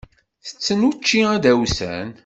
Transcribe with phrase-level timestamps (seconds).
[0.47, 2.09] Ttettent učči adawsan.